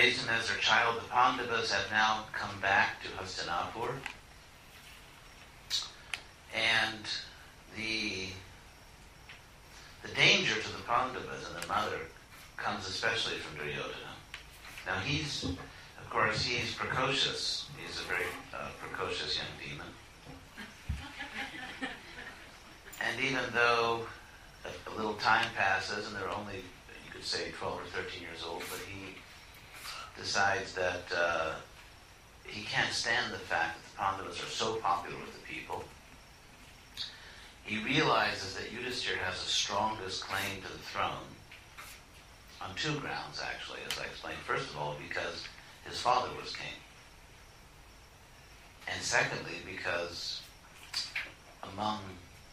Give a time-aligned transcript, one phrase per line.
[0.00, 0.96] raised him as their child.
[0.96, 3.92] The Pandavas have now come back to Hastinapur.
[6.54, 7.04] And
[7.76, 8.28] the,
[10.02, 11.98] the danger to the Pandavas and the mother
[12.56, 14.14] comes especially from Duryodhana.
[14.86, 17.68] Now he's, of course, he's precocious.
[17.84, 19.86] He's a very uh, precocious young demon.
[23.02, 24.06] And even though
[24.64, 28.44] a, a, little time passes and they're only, you could say, 12 or 13 years
[28.46, 29.19] old, but he
[30.20, 31.52] decides that uh,
[32.44, 35.82] he can't stand the fact that the Pandavas are so popular with the people.
[37.64, 41.30] He realizes that Yudhisthira has the strongest claim to the throne
[42.60, 44.38] on two grounds, actually, as I explained.
[44.46, 45.46] First of all, because
[45.88, 46.76] his father was king.
[48.92, 50.42] And secondly, because
[51.72, 52.00] among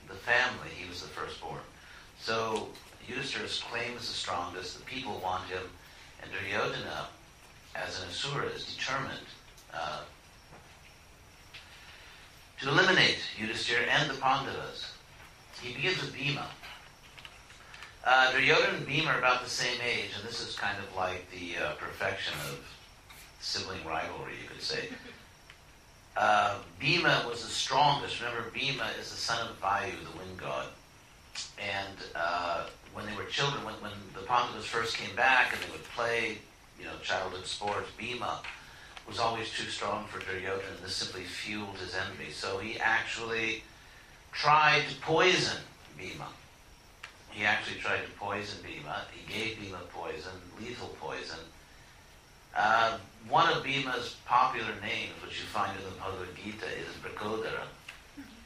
[0.07, 1.59] the family, he was the firstborn.
[2.21, 2.67] So
[3.09, 4.77] Yudhisthira's claim is the strongest.
[4.77, 5.63] The people want him.
[6.21, 7.07] And Duryodhana,
[7.75, 9.27] as an asura, is determined
[9.73, 10.01] uh,
[12.61, 14.91] to eliminate Yudhisthira and the Pandavas.
[15.61, 16.47] He begins with Bhima.
[18.05, 21.29] Uh, Duryodhana and Bhima are about the same age, and this is kind of like
[21.31, 22.59] the uh, perfection of
[23.39, 24.89] sibling rivalry, you could say.
[26.15, 28.19] Uh, Bhima was the strongest.
[28.21, 30.67] Remember, Bhima is the son of Vayu, the wind god.
[31.59, 35.71] And uh, when they were children, when, when the Pandavas first came back and they
[35.71, 36.39] would play,
[36.79, 38.41] you know, childhood sports, Bhima
[39.07, 42.31] was always too strong for Duryodhana, and this simply fueled his envy.
[42.31, 43.63] So he actually
[44.33, 45.57] tried to poison
[45.97, 46.27] Bhima.
[47.31, 49.03] He actually tried to poison Bhima.
[49.13, 51.39] He gave Bhima poison, lethal poison.
[52.55, 52.97] Uh,
[53.29, 57.67] one of Bhima's popular names, which you find in the Bhagavad Gita, is Vrikodara,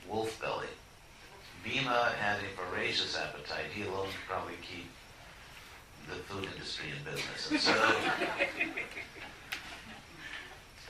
[0.07, 0.67] wolf belly.
[1.63, 3.72] Bhima had a voracious appetite.
[3.73, 4.85] He alone could probably keep
[6.11, 7.51] the food industry in business.
[7.51, 7.73] And so,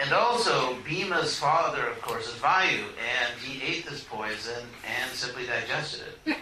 [0.02, 5.46] and also, Bhima's father, of course, is Vayu, and he ate this poison and simply
[5.46, 6.38] digested it.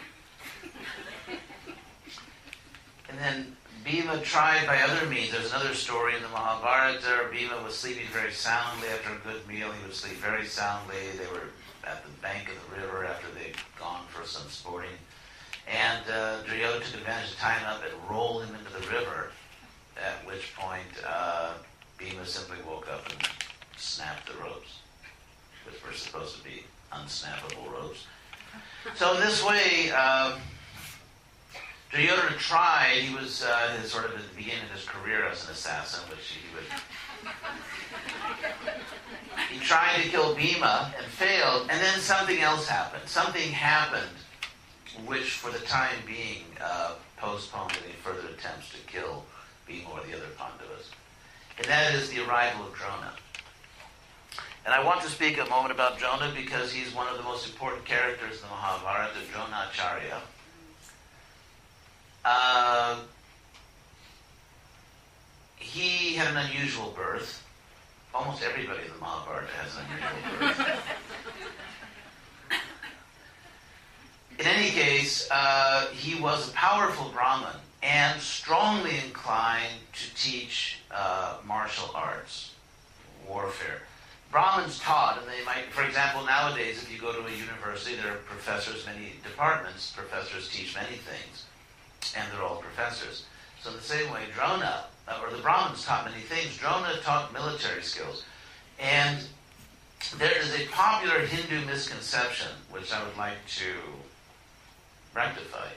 [3.09, 5.31] And then Bhima tried by other means.
[5.31, 7.27] There's another story in the Mahabharata.
[7.31, 9.71] Bhima was sleeping very soundly after a good meal.
[9.71, 10.95] He would sleep very soundly.
[11.17, 11.49] They were
[11.85, 14.91] at the bank of the river after they'd gone for some sporting.
[15.69, 19.31] And uh, Duryodhana took advantage of him up and roll him into the river,
[19.97, 21.53] at which point uh,
[21.97, 23.29] Bhima simply woke up and
[23.77, 24.79] snapped the ropes,
[25.65, 28.07] which were supposed to be unsnappable ropes.
[28.95, 30.39] So in this way, um,
[31.91, 35.45] Duryodhana tried, he was uh, his, sort of at the beginning of his career as
[35.45, 36.63] an assassin, which he would.
[39.51, 43.07] he tried to kill Bhima and failed, and then something else happened.
[43.07, 44.09] Something happened
[45.05, 49.25] which, for the time being, uh, postponed any further attempts to kill
[49.67, 50.89] Bhima or the other Pandavas.
[51.57, 53.13] And that is the arrival of Drona.
[54.65, 57.47] And I want to speak a moment about Drona because he's one of the most
[57.49, 60.19] important characters in the Mahabharata, Dronacharya.
[62.23, 62.99] Uh,
[65.55, 67.45] he had an unusual birth.
[68.13, 70.79] Almost everybody in the Mahabharata has an unusual birth.
[74.39, 81.37] in any case, uh, he was a powerful Brahmin and strongly inclined to teach uh,
[81.45, 82.53] martial arts,
[83.27, 83.81] warfare.
[84.31, 88.13] Brahmins taught, and they might, for example, nowadays, if you go to a university, there
[88.13, 91.45] are professors, many departments, professors teach many things
[92.15, 93.25] and they're all professors.
[93.61, 96.57] So in the same way, Drona, uh, or the Brahmins taught many things.
[96.57, 98.23] Drona taught military skills.
[98.79, 99.19] And
[100.17, 103.73] there is a popular Hindu misconception which I would like to
[105.13, 105.67] rectify.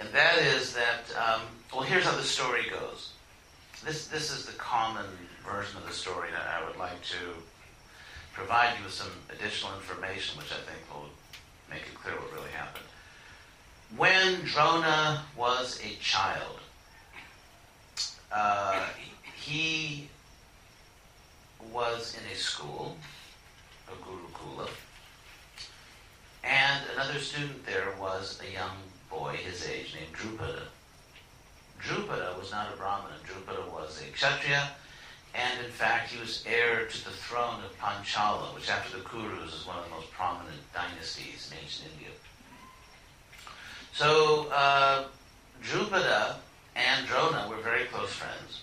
[0.00, 1.42] And that is that, um,
[1.72, 3.12] well, here's how the story goes.
[3.84, 5.06] This, this is the common
[5.44, 7.16] version of the story, and I would like to
[8.32, 11.08] provide you with some additional information which I think will
[11.70, 12.84] make it clear what really happened.
[13.96, 16.58] When Drona was a child,
[18.32, 18.86] uh,
[19.34, 20.08] he
[21.72, 22.96] was in a school,
[23.88, 24.68] a Gurukula,
[26.44, 28.76] and another student there was a young
[29.10, 30.62] boy his age named Drupada.
[31.82, 33.14] Drupada was not a Brahmana.
[33.26, 34.70] Drupada was a Kshatriya,
[35.34, 39.60] and in fact he was heir to the throne of Panchala, which after the Kurus
[39.60, 42.10] is one of the most prominent dynasties in ancient India.
[43.92, 45.04] So uh,
[45.62, 46.36] Drupada
[46.76, 48.62] and Drona were very close friends.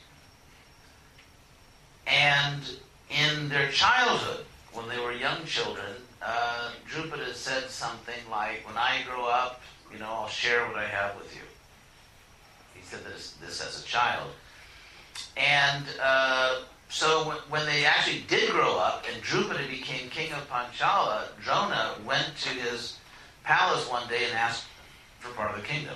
[2.08, 2.62] And
[3.10, 9.02] in their childhood, when they were young children, uh, Drupada said something like, When I
[9.08, 9.62] grow up,
[9.92, 11.42] you know, I'll share what I have with you.
[12.74, 14.30] He said this, this as a child.
[15.38, 20.50] And uh, so when, when they actually did grow up and Drupada became king of
[20.50, 22.98] Panchala, Drona went to his
[23.44, 24.66] palace one day and asked
[25.20, 25.96] for part of the kingdom.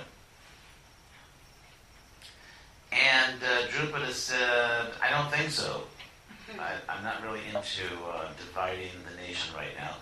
[2.92, 5.82] And uh, Drupada said, I don't think so.
[6.58, 9.96] I, am not really into uh, dividing the nation right now.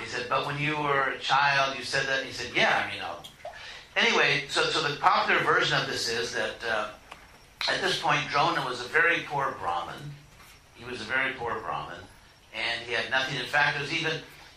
[0.00, 2.24] He said, but when you were a child, you said that.
[2.24, 3.22] He said, yeah, I mean, I'll.
[3.94, 6.88] Anyway, so, so the popular version of this is that uh,
[7.68, 10.12] at this point, Drona was a very poor Brahmin.
[10.74, 11.98] He was a very poor Brahmin,
[12.54, 13.38] and he had nothing.
[13.38, 14.12] In fact, there's even,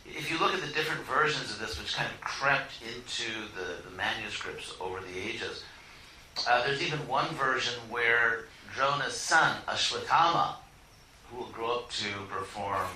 [0.06, 3.88] if you look at the different versions of this, which kind of crept into the,
[3.88, 5.64] the manuscripts over the ages,
[6.48, 10.56] uh, there's even one version where Drona's son, Ashwatthama,
[11.30, 12.88] who will grow up to perform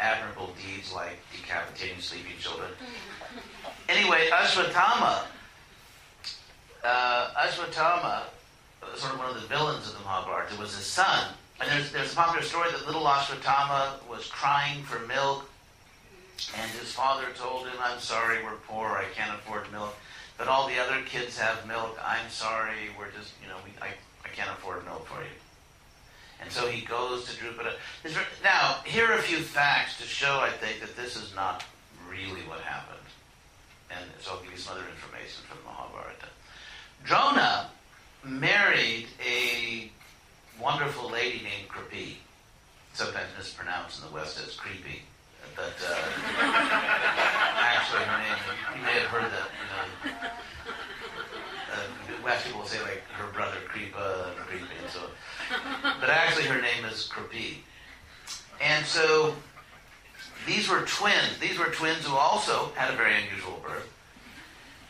[0.00, 2.70] admirable deeds like decapitating sleeping children.
[3.88, 5.24] Anyway, Ashwatthama,
[6.84, 8.22] uh, Ashwatthama,
[8.94, 11.34] sort of one of the villains of the Mahabharata, was his son.
[11.60, 15.50] And there's, there's a popular story that little Ashwatthama was crying for milk,
[16.56, 19.96] and his father told him, I'm sorry, we're poor, I can't afford milk.
[20.38, 21.98] But all the other kids have milk.
[22.04, 23.88] I'm sorry, we're just, you know, we, I,
[24.24, 25.28] I can't afford milk for you.
[26.40, 27.74] And so he goes to Drupada.
[28.42, 31.64] Now, here are a few facts to show, I think, that this is not
[32.08, 32.98] really what happened.
[33.90, 36.28] And so I'll give you some other information from the Mahabharata.
[37.04, 37.70] Drona
[38.24, 39.90] married a
[40.60, 42.16] wonderful lady named Kripi,
[42.92, 45.02] sometimes mispronounced in the West as creepy.
[45.56, 45.94] But uh,
[47.58, 48.36] actually, her name,
[48.76, 49.48] you may have heard that,
[50.04, 50.16] you know,
[51.72, 54.69] uh, West people say like her brother Kripa and so
[56.00, 57.56] but actually her name is Kripi.
[58.60, 59.34] And so
[60.46, 61.38] these were twins.
[61.40, 63.88] These were twins who also had a very unusual birth,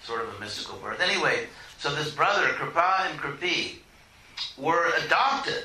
[0.02, 1.00] sort of a mystical birth.
[1.00, 1.46] Anyway,
[1.78, 3.76] so this brother, Kripa and Kripi,
[4.56, 5.64] were adopted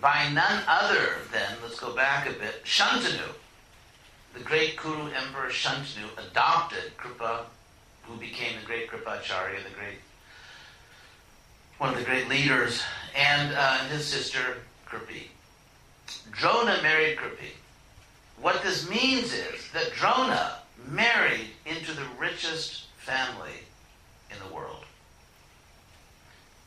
[0.00, 3.34] by none other than, let's go back a bit, Shantanu.
[4.34, 7.46] The great Kuru Emperor Shantanu adopted Kripa,
[8.04, 9.98] who became the great Kripacharya, the great
[11.78, 12.82] one of the great leaders,
[13.14, 15.28] and uh, his sister Kripi.
[16.30, 17.52] Drona married Kripi.
[18.40, 23.52] What this means is that Drona married into the richest family
[24.30, 24.84] in the world.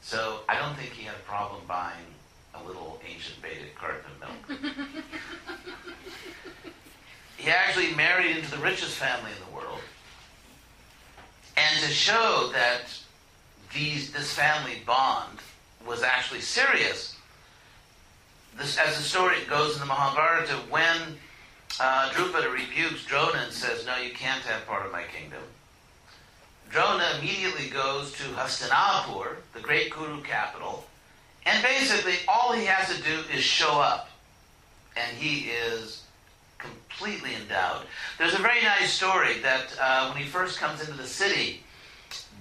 [0.02, 2.06] So I don't think he had a problem buying
[2.54, 4.60] a little ancient Vedic carton of milk.
[7.38, 9.80] he actually married into the richest family in the world.
[11.58, 12.82] And to show that
[13.74, 15.40] these, this family bond
[15.86, 17.16] was actually serious.
[18.58, 21.18] This, as the story goes in the Mahabharata, when
[21.80, 25.42] uh, Drupada rebukes Drona and says, No, you can't have part of my kingdom,
[26.70, 30.86] Drona immediately goes to Hastinapur, the great Kuru capital,
[31.46, 34.10] and basically all he has to do is show up.
[34.98, 36.04] And he is
[36.58, 37.84] completely endowed.
[38.18, 41.64] There's a very nice story that uh, when he first comes into the city,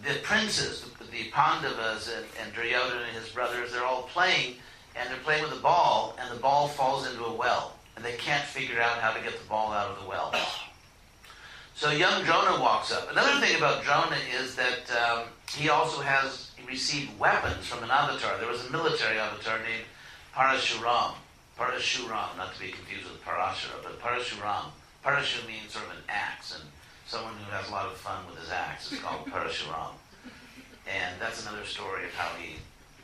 [0.05, 4.57] the princes, the Pandavas and, and Duryodhana and his brothers, they're all playing,
[4.97, 8.17] and they're playing with a ball, and the ball falls into a well, and they
[8.17, 10.35] can't figure out how to get the ball out of the well.
[11.77, 13.11] So young Drona walks up.
[13.11, 18.37] Another thing about Drona is that um, he also has received weapons from an avatar.
[18.39, 19.85] There was a military avatar named
[20.35, 21.15] Parashuram.
[21.59, 24.67] Parashuram, not to be confused with Parashara, but Parashuram.
[25.05, 26.65] Parashu means sort of an axe, and
[27.07, 29.93] someone who has a lot of fun with his axe is called Parashuram.
[30.87, 32.57] And that's another story of how he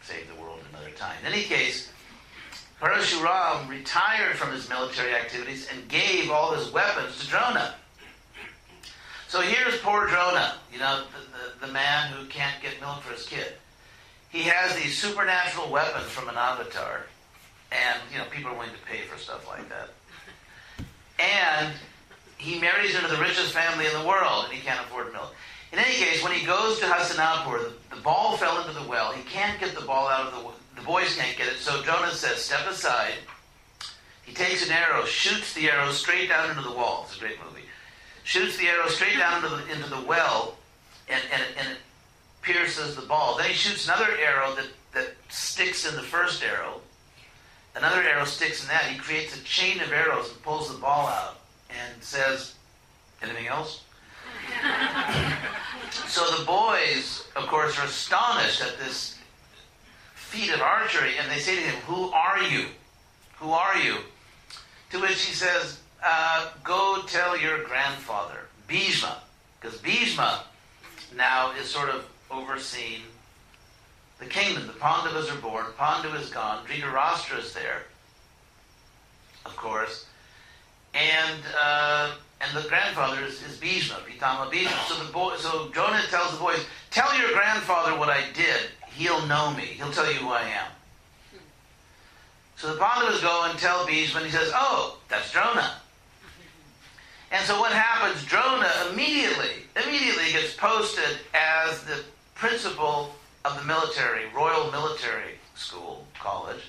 [0.03, 1.17] saved the world another time.
[1.25, 1.91] In any case,
[2.81, 7.75] Parashuram retired from his military activities and gave all his weapons to Drona.
[9.29, 13.13] So here's poor Drona, you know, the, the, the man who can't get milk for
[13.13, 13.53] his kid.
[14.31, 17.07] He has these supernatural weapons from an avatar,
[17.71, 19.91] and you know people are willing to pay for stuff like that.
[21.19, 21.75] And
[22.39, 25.35] he marries into the richest family in the world, and he can't afford milk.
[25.73, 29.12] In any case, when he goes to Hastinapur, the, the ball fell into the well.
[29.12, 30.50] He can't get the ball out of the
[30.81, 31.59] the boys can't get it.
[31.59, 33.15] So Drona says, "Step aside."
[34.23, 37.05] He takes an arrow, shoots the arrow straight down into the wall.
[37.07, 37.65] It's a great movie.
[38.23, 40.57] Shoots the arrow straight down into the, into the well,
[41.09, 41.79] and, and, and it
[42.41, 43.37] pierces the ball.
[43.37, 46.81] Then he shoots another arrow that, that sticks in the first arrow.
[47.75, 48.85] Another arrow sticks in that.
[48.85, 52.55] He creates a chain of arrows and pulls the ball out and says,
[53.23, 53.83] Anything else?
[56.07, 59.19] So the boys, of course, are astonished at this
[60.14, 62.66] feat of archery, and they say to him, Who are you?
[63.38, 63.97] Who are you?
[64.90, 69.19] To which he says, uh, Go tell your grandfather, Bhishma,
[69.61, 70.45] because Bhishma
[71.16, 73.02] now is sort of overseeing
[74.21, 74.66] the kingdom.
[74.66, 77.83] The Pandavas are born, Pandu is gone, Dhritarashtra is there,
[79.45, 80.07] of course,
[80.95, 84.79] and uh, and the grandfather is, is Bhishma, Pitama Bhishma.
[84.89, 88.71] So the boy, so Drona tells the boys, "Tell your grandfather what I did.
[88.95, 89.65] He'll know me.
[89.65, 90.71] He'll tell you who I am."
[92.57, 95.81] So the Pandavas go and tell Bhishma, and he says, "Oh, that's Drona."
[97.31, 98.25] And so what happens?
[98.25, 102.03] Drona immediately, immediately gets posted as the
[102.35, 106.63] principal of the military, Royal Military School, college,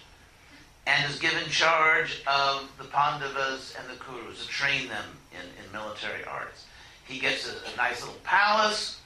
[0.92, 5.72] and is given charge of the Pandavas and the Kurus to train them in, in
[5.72, 6.66] military arts.
[7.06, 9.00] He gets a, a nice little palace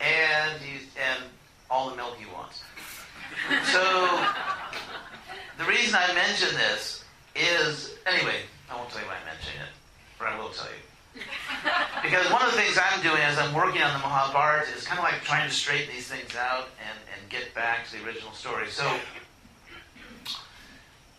[0.00, 1.24] and he, and
[1.70, 2.62] all the milk he wants.
[3.72, 3.82] So
[5.58, 7.04] the reason I mention this
[7.36, 9.72] is anyway, I won't tell you why I'm mentioning it,
[10.18, 11.22] but I will tell you.
[12.02, 14.98] Because one of the things I'm doing as I'm working on the Mahabharata is kind
[14.98, 18.32] of like trying to straighten these things out and, and get back to the original
[18.32, 18.68] story.
[18.68, 18.84] So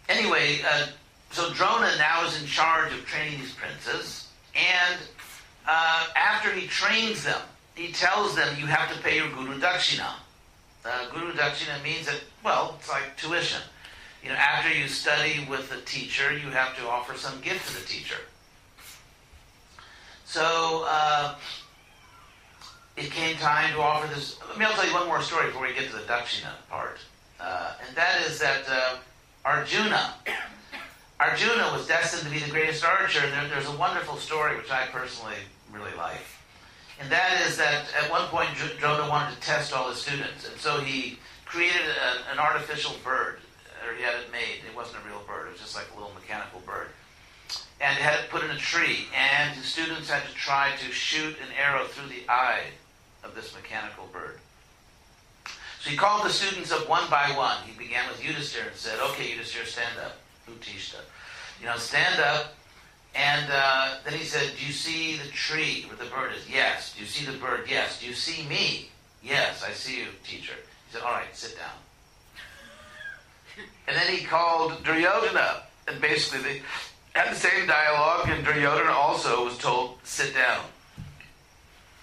[0.09, 0.87] anyway, uh,
[1.31, 4.99] so Drona now is in charge of training these princes, and
[5.67, 7.39] uh, after he trains them,
[7.75, 10.13] he tells them you have to pay your guru dakshina.
[10.83, 13.61] Uh, guru dakshina means that well, it's like tuition.
[14.23, 17.81] You know, after you study with the teacher, you have to offer some gift to
[17.81, 18.17] the teacher.
[20.25, 21.35] So uh,
[22.97, 24.37] it came time to offer this.
[24.47, 26.97] Let me I'll tell you one more story before we get to the dakshina part,
[27.39, 28.95] uh, and that is that uh,
[29.45, 30.13] Arjuna.
[31.19, 34.71] Arjuna was destined to be the greatest archer, and there, there's a wonderful story which
[34.71, 35.35] I personally
[35.71, 36.21] really like.
[36.99, 40.59] And that is that at one point Drona wanted to test all his students, and
[40.59, 43.39] so he created a, an artificial bird,
[43.85, 44.63] or he had it made.
[44.67, 46.87] It wasn't a real bird; it was just like a little mechanical bird,
[47.79, 49.07] and had it put in a tree.
[49.17, 52.63] And the students had to try to shoot an arrow through the eye
[53.23, 54.39] of this mechanical bird.
[55.79, 57.57] So he called the students up one by one.
[57.65, 60.17] He began with Yudhisthira and said, "Okay, Yudhisthira, stand up."
[60.47, 60.99] Utishta,
[61.59, 62.55] you know, stand up.
[63.15, 66.93] And uh, then he said, "Do you see the tree where the bird is?" Yes.
[66.93, 67.65] Do you see the bird?
[67.69, 68.01] Yes.
[68.01, 68.89] Do you see me?
[69.23, 70.53] Yes, I see you, teacher.
[70.87, 71.77] He said, "All right, sit down."
[73.87, 76.61] And then he called Duryodhana, and basically they
[77.13, 78.29] had the same dialogue.
[78.29, 80.65] And Duryodhana also was told, "Sit down."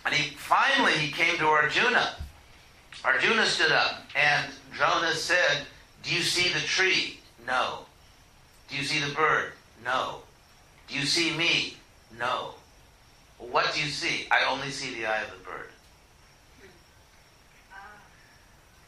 [0.07, 2.17] And he finally he came to Arjuna.
[3.05, 5.67] Arjuna stood up, and Drona said,
[6.03, 7.21] Do you see the tree?
[7.47, 7.87] No.
[8.69, 9.53] Do you see the bird?
[9.85, 10.23] No.
[10.89, 11.77] Do you see me?
[12.19, 12.55] No.
[13.39, 14.27] What do you see?
[14.31, 15.69] I only see the eye of the bird.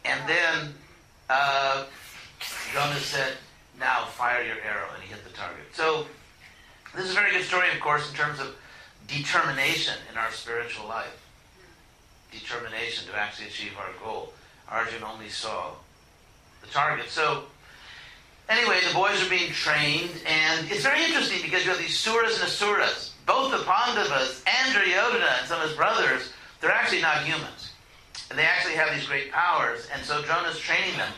[0.04, 0.74] And then
[1.28, 1.84] uh,
[2.72, 3.34] Drona said,
[3.78, 5.64] Now fire your arrow, and he hit the target.
[5.74, 6.06] So,
[6.96, 8.56] this is a very good story, of course, in terms of
[9.06, 11.27] determination in our spiritual life
[12.30, 14.32] determination to actually achieve our goal.
[14.68, 15.72] Arjun only saw
[16.60, 17.08] the target.
[17.08, 17.44] So,
[18.48, 22.34] anyway, the boys are being trained, and it's very interesting because you have these suras
[22.34, 23.14] and asuras.
[23.26, 27.72] Both the Pandavas and Duryodhana and some of his brothers, they're actually not humans.
[28.30, 31.12] And they actually have these great powers, and so Drona's training them.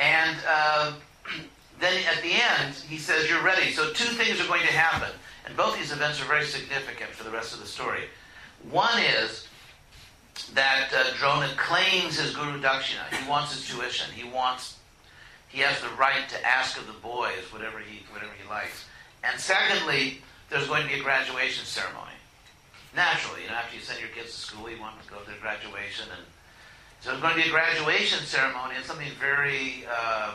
[0.00, 0.92] And uh,
[1.80, 3.72] then at the end, he says, You're ready.
[3.72, 5.10] So, two things are going to happen.
[5.46, 8.02] And both these events are very significant for the rest of the story.
[8.70, 9.48] One is
[10.48, 13.12] that uh, Drona claims his Guru Dakshina.
[13.12, 14.12] He wants his tuition.
[14.12, 14.78] He wants,
[15.48, 18.84] he has the right to ask of the boys whatever he, whatever he likes.
[19.22, 22.10] And secondly, there's going to be a graduation ceremony.
[22.94, 25.26] Naturally, you know, after you send your kids to school, you want to go to
[25.26, 26.06] their graduation.
[26.10, 26.26] And
[27.00, 30.32] so there's going to be a graduation ceremony and something very uh,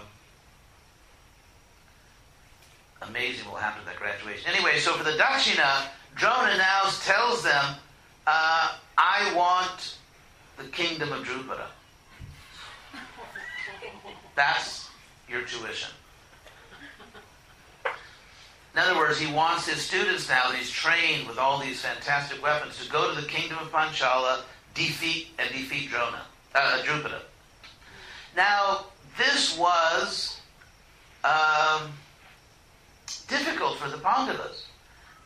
[3.02, 4.50] amazing will happen at that graduation.
[4.50, 7.76] Anyway, so for the Dakshina, Drona now tells them,
[8.28, 9.98] uh, I want
[10.58, 11.68] the kingdom of Drupada.
[14.36, 14.90] That's
[15.30, 15.90] your tuition.
[18.74, 22.44] In other words, he wants his students now that he's trained with all these fantastic
[22.44, 24.42] weapons to go to the kingdom of Panchala,
[24.74, 27.22] defeat and defeat Drona, uh, Drupada.
[28.36, 30.42] Now, this was
[31.24, 31.94] um,
[33.30, 34.68] difficult for the Pandavas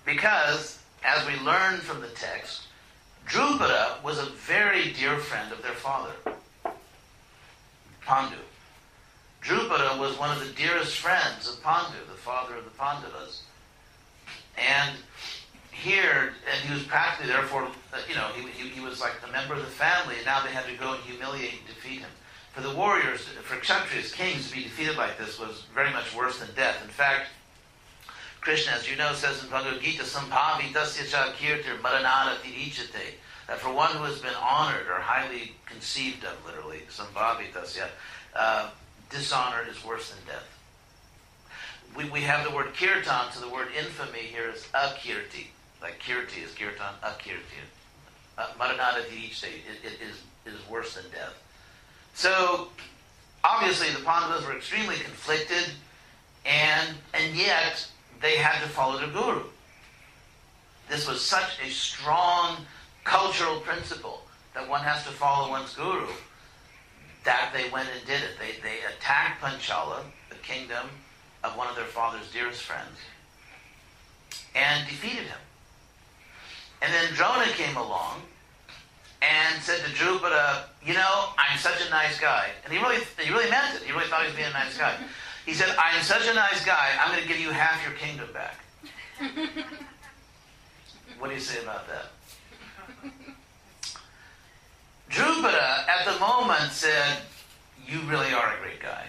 [0.06, 2.68] because, as we learn from the text,
[3.30, 6.12] Drupada was a very dear friend of their father,
[8.04, 8.36] Pandu.
[9.44, 13.44] Drupada was one of the dearest friends of Pandu, the father of the Pandavas.
[14.58, 14.96] And
[15.72, 17.68] here, and he was practically, therefore,
[18.10, 20.50] you know, he, he, he was like a member of the family, and now they
[20.50, 22.10] had to go and humiliate and defeat him.
[22.54, 26.40] For the warriors, for Kshatriyas, kings, to be defeated like this was very much worse
[26.40, 26.84] than death.
[26.84, 27.28] In fact,
[28.42, 33.16] Krishna, as you know, says in Bhagavad Gita, Sambhavi tasya kirtir maranara tirichate,
[33.48, 37.88] that for one who has been honored or highly conceived of, literally, Sambhavi tasya,
[38.36, 38.70] uh,
[39.10, 40.48] dishonor is worse than death.
[41.98, 45.48] We, we have the word kirtan, so the word infamy here is akirti.
[45.82, 47.60] Like kirti is kirtan, akirti.
[48.38, 51.34] Uh, maranata tirichate it, it is, it is worse than death.
[52.14, 52.70] So,
[53.44, 55.72] obviously, the Pandavas were extremely conflicted,
[56.46, 57.86] and, and yet
[58.22, 59.44] they had to follow the guru.
[60.90, 62.58] This was such a strong
[63.04, 64.22] cultural principle
[64.54, 66.08] that one has to follow one's guru
[67.24, 68.40] that they went and did it.
[68.40, 70.90] They, they attacked Panchala, the kingdom
[71.44, 72.98] of one of their father's dearest friends,
[74.56, 75.38] and defeated him.
[76.82, 78.22] And then Drona came along
[79.22, 82.50] and said to Drupada, you know, I'm such a nice guy.
[82.64, 83.84] And he really, he really meant it.
[83.84, 84.96] He really thought he was being a nice guy.
[85.50, 88.28] He said, I'm such a nice guy, I'm going to give you half your kingdom
[88.32, 88.60] back.
[91.18, 92.12] what do you say about that?
[95.10, 97.24] Drupada at the moment, said,
[97.88, 99.08] You really are a great guy.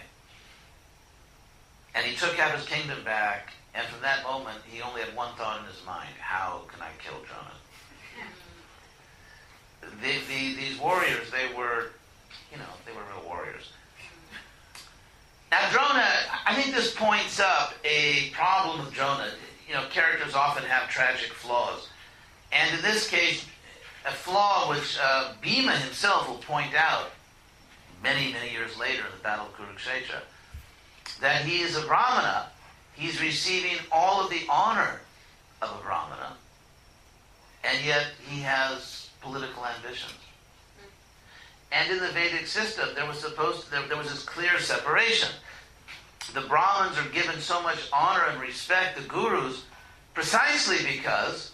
[1.94, 5.34] And he took out his kingdom back, and from that moment, he only had one
[5.34, 7.52] thought in his mind how can I kill Drona?
[9.82, 11.90] The, the, these warriors, they were,
[12.50, 13.72] you know, they were real warriors.
[15.50, 16.06] Now, Drona,
[16.80, 19.28] This points up a problem with Drona.
[19.68, 21.88] You know, characters often have tragic flaws.
[22.52, 23.44] And in this case,
[24.06, 27.10] a flaw which uh, Bhima himself will point out
[28.02, 30.22] many, many years later in the Battle of Kurukshetra,
[31.20, 32.46] that he is a Brahmana.
[32.94, 35.02] He's receiving all of the honor
[35.60, 36.32] of a Brahmana,
[37.62, 40.14] and yet he has political ambitions.
[41.72, 45.28] And in the Vedic system, there was supposed to, there, there was this clear separation.
[46.32, 49.64] The Brahmins are given so much honor and respect, the gurus,
[50.14, 51.52] precisely because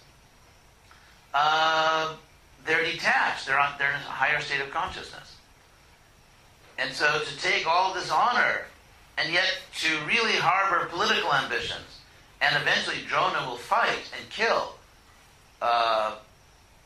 [1.32, 2.14] uh,
[2.66, 3.46] they're detached.
[3.46, 5.36] They're, on, they're in a higher state of consciousness.
[6.78, 8.66] And so to take all this honor
[9.18, 12.00] and yet to really harbor political ambitions,
[12.42, 14.74] and eventually Drona will fight and kill,
[15.62, 16.16] uh,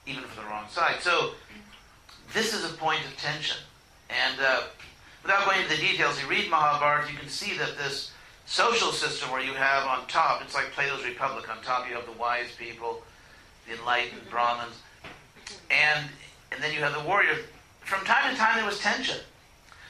[0.07, 1.01] even for the wrong side.
[1.01, 1.33] So
[2.33, 3.59] this is a point of tension.
[4.09, 4.63] And uh,
[5.23, 8.11] without going into the details, you read Mahabharata, you can see that this
[8.47, 12.07] social system where you have on top, it's like Plato's Republic, on top you have
[12.07, 13.03] the wise people,
[13.69, 14.75] the enlightened Brahmins,
[15.71, 16.09] and,
[16.53, 17.39] and then you have the warriors.
[17.81, 19.19] From time to time there was tension.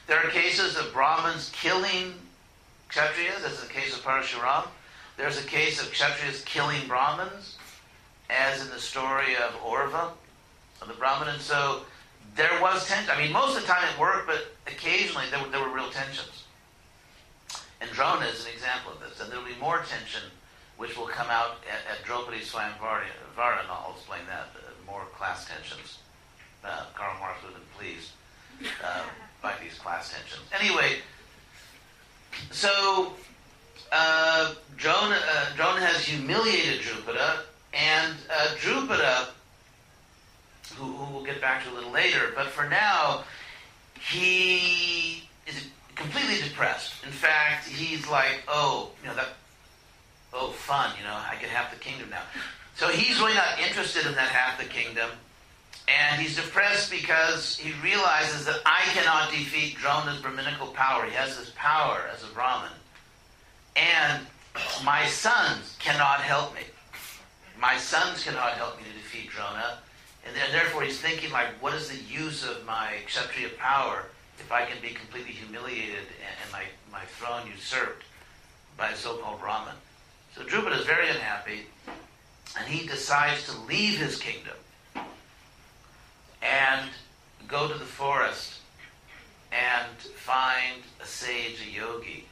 [0.07, 2.15] There are cases of Brahmins killing
[2.91, 4.67] Kshatriyas, as in the case of Parashuram.
[5.17, 7.57] There's a case of Kshatriyas killing Brahmins,
[8.29, 10.11] as in the story of Orva,
[10.83, 11.29] of the Brahmin.
[11.29, 11.83] And so
[12.37, 13.11] there was tension.
[13.15, 15.91] I mean, most of the time it worked, but occasionally there were, there were real
[15.91, 16.45] tensions.
[17.81, 19.21] And Drona is an example of this.
[19.21, 20.23] And there will be more tension,
[20.77, 23.05] which will come out at, at Draupadi Swayamvara,
[23.37, 25.99] and I'll explain that, uh, more class tensions.
[26.63, 28.11] Uh, Karl Marx would have been pleased
[28.85, 29.03] uh,
[29.43, 30.43] by these class tensions.
[30.59, 30.99] Anyway,
[32.51, 33.15] so
[33.93, 37.41] uh, Drona, uh, Drona has humiliated Drupada,
[37.73, 39.29] and uh, Drupada,
[40.77, 43.25] who, who we'll get back to a little later, but for now,
[44.01, 46.95] he is completely depressed.
[47.05, 49.29] In fact, he's like, oh, you know, that,
[50.33, 52.23] oh, fun, you know, I get half the kingdom now.
[52.77, 55.11] So he's really not interested in that half the kingdom.
[55.89, 61.05] And he's depressed because he realizes that I cannot defeat Drona's Brahminical power.
[61.05, 62.71] He has this power as a Brahmin.
[63.77, 64.25] And
[64.85, 66.63] my sons cannot help me.
[67.61, 69.79] My sons cannot help me to defeat Drona.
[70.27, 74.07] And therefore he's thinking like, what is the use of my Kshatriya power
[74.39, 78.05] if I can be completely humiliated and my, my throne usurped
[78.77, 79.75] by a so-called Brahmin?
[80.35, 81.67] So Drupada is very unhappy,
[82.57, 84.55] and he decides to leave his kingdom
[86.43, 86.91] and
[87.49, 88.61] go to the forest
[89.53, 92.27] and find a sage, a yogi,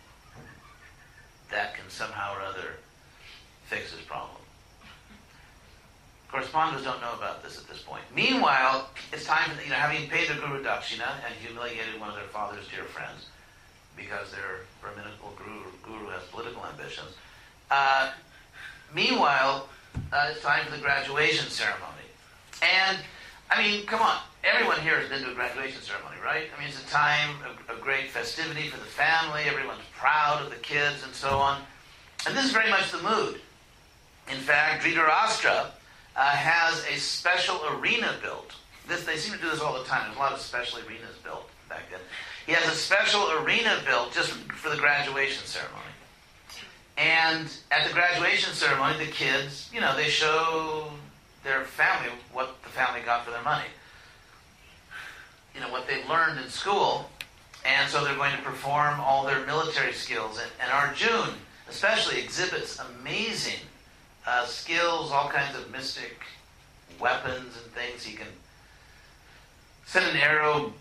[1.51, 2.77] that can somehow or other
[3.65, 4.37] fix his problem.
[6.31, 8.03] Correspondents don't know about this at this point.
[8.15, 12.25] Meanwhile, it's time, you know, having paid the Guru Dakshina and humiliated one of their
[12.25, 13.27] father's dear friends
[13.97, 17.17] because their Brahminical guru, guru has political ambitions.
[17.71, 18.13] Uh,
[18.95, 19.69] meanwhile,
[20.13, 22.07] uh, it's time for the graduation ceremony.
[22.63, 22.99] And,
[23.51, 26.49] I mean, come on, everyone here has been to a graduation ceremony, right?
[26.55, 30.51] I mean, it's a time of, of great festivity for the family, everyone's proud of
[30.51, 31.63] the kids and so on.
[32.27, 33.41] And this is very much the mood.
[34.31, 35.71] In fact, Dhritarashtra,
[36.19, 38.53] uh, has a special arena built.
[38.89, 40.03] This, they seem to do this all the time.
[40.07, 42.01] There's a lot of special arenas built back then.
[42.45, 45.85] He has a special arena built just for the graduation ceremony.
[46.97, 50.89] And at the graduation ceremony, the kids, you know, they show
[51.45, 53.69] their family what the family got for their money.
[55.55, 57.09] You know, what they've learned in school.
[57.65, 60.41] And so they're going to perform all their military skills.
[60.41, 61.35] And, and Arjun,
[61.69, 63.61] especially, exhibits amazing
[64.29, 66.21] uh, skills, all kinds of mystic
[67.01, 68.05] weapons and things.
[68.05, 68.27] He can
[69.87, 70.73] send an arrow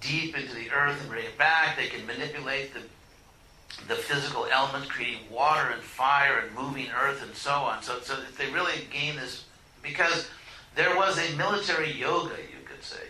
[0.00, 1.76] deep into the earth and bring it back.
[1.76, 2.80] They can manipulate the
[3.88, 7.82] the physical elements, creating water and fire and moving earth and so on.
[7.82, 9.44] So, so they really gain this
[9.82, 10.28] because
[10.74, 13.04] there was a military yoga, you could say,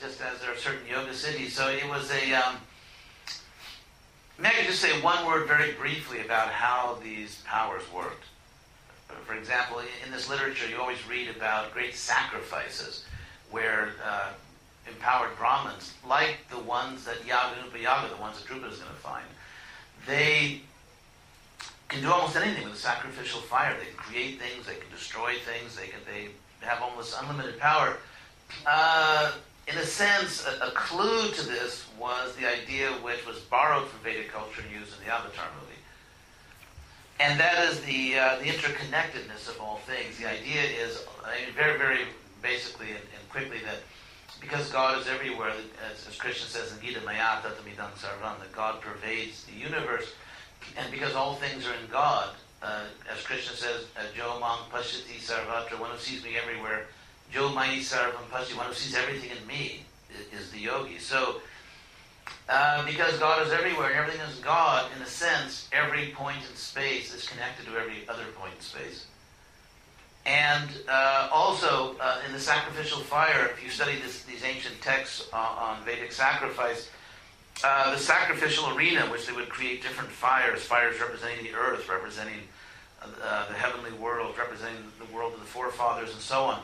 [0.00, 1.50] just as there are certain yoga siddhis.
[1.50, 2.34] So it was a.
[2.34, 2.56] Um,
[4.44, 8.24] I just say one word very briefly about how these powers worked.
[9.24, 13.04] For example, in this literature, you always read about great sacrifices
[13.50, 14.30] where uh,
[14.86, 18.90] empowered Brahmins, like the ones that Yaja and Upayaja, the ones that Drupada is going
[18.90, 19.24] to find,
[20.06, 20.62] they
[21.88, 23.76] can do almost anything with a sacrificial fire.
[23.78, 26.28] They can create things, they can destroy things, they can they
[26.66, 27.96] have almost unlimited power.
[28.66, 29.32] Uh,
[29.66, 34.00] in a sense, a, a, clue to this was the idea which was borrowed from
[34.00, 35.67] Vedic culture and used in the Avatar movie.
[37.20, 40.18] And that is the, uh, the interconnectedness of all things.
[40.18, 42.00] The idea is, I mean, very, very
[42.42, 43.78] basically and, and, quickly, that
[44.40, 45.52] because God is everywhere,
[45.90, 50.12] as, as Krishna says in Gita, Maya Tatamidam Sarvam, that God pervades the universe,
[50.76, 52.30] and because all things are in God,
[52.62, 56.86] uh, as Krishna says, uh, Jo Mang Pashati Sarvatra, one who sees me everywhere,
[57.32, 59.82] Jo Mai Sarvam Pashati, one who sees everything in me,
[60.32, 60.98] is the yogi.
[60.98, 61.40] So,
[62.48, 66.56] uh, because God is everywhere and everything is God, in a sense, every point in
[66.56, 69.06] space is connected to every other point in space.
[70.24, 75.28] And uh, also, uh, in the sacrificial fire, if you study this, these ancient texts
[75.32, 76.90] on Vedic sacrifice,
[77.64, 82.40] uh, the sacrificial arena, which they would create different fires, fires representing the earth, representing
[83.02, 86.60] uh, the heavenly world, representing the world of the forefathers, and so on.